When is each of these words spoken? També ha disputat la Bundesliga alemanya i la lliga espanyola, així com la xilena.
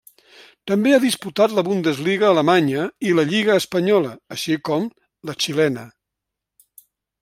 També 0.69 0.93
ha 0.95 1.01
disputat 1.03 1.53
la 1.57 1.65
Bundesliga 1.67 2.27
alemanya 2.31 2.87
i 3.11 3.15
la 3.21 3.27
lliga 3.35 3.61
espanyola, 3.65 4.17
així 4.37 4.59
com 4.71 4.93
la 5.31 5.41
xilena. 5.45 5.89